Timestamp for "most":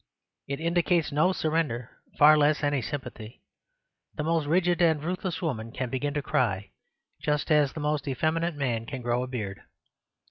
4.23-4.47, 7.81-8.07